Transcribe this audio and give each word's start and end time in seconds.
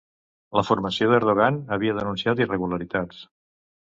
La 0.59 0.61
formació 0.69 1.09
d'Erdogan 1.11 1.59
havia 1.75 1.97
denunciat 1.97 2.41
irregularitats 2.45 3.21